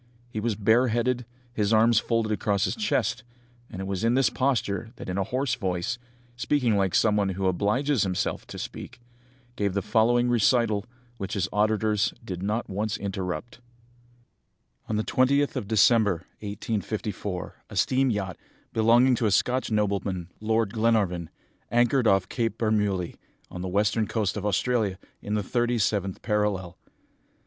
He 0.31 0.39
was 0.39 0.55
bareheaded, 0.55 1.27
his 1.53 1.71
arms 1.71 1.99
folded 1.99 2.31
across 2.31 2.63
his 2.63 2.75
chest, 2.75 3.23
and 3.69 3.79
it 3.79 3.85
was 3.85 4.03
in 4.03 4.15
this 4.15 4.31
posture 4.31 4.89
that 4.95 5.07
in 5.09 5.15
a 5.19 5.23
hoarse 5.23 5.53
voice, 5.53 5.99
speaking 6.35 6.75
like 6.75 6.95
some 6.95 7.15
one 7.15 7.29
who 7.29 7.45
obliges 7.45 8.01
himself 8.01 8.47
to 8.47 8.57
speak, 8.57 8.99
he 9.49 9.53
gave 9.57 9.75
the 9.75 9.83
following 9.83 10.27
recital, 10.27 10.85
which 11.17 11.35
his 11.35 11.47
auditors 11.53 12.15
did 12.25 12.41
not 12.41 12.67
once 12.67 12.97
interrupt 12.97 13.59
"On 14.89 14.95
the 14.95 15.03
20th 15.03 15.55
of 15.55 15.67
December, 15.67 16.25
1854, 16.39 17.61
a 17.69 17.75
steam 17.75 18.09
yacht, 18.09 18.37
belonging 18.73 19.13
to 19.13 19.27
a 19.27 19.31
Scotch 19.31 19.69
nobleman, 19.69 20.31
Lord 20.39 20.73
Glenarvan, 20.73 21.29
anchored 21.69 22.07
off 22.07 22.27
Cape 22.27 22.57
Bermouilli, 22.57 23.17
on 23.51 23.61
the 23.61 23.67
western 23.67 24.07
coast 24.07 24.35
of 24.35 24.47
Australia, 24.47 24.97
in 25.21 25.35
the 25.35 25.43
thirty 25.43 25.77
seventh 25.77 26.23
parallel. 26.23 26.75